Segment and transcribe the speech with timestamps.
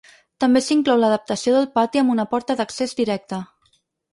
[0.43, 3.45] També s’inclou l’adaptació del pati amb una porta d’accés directe.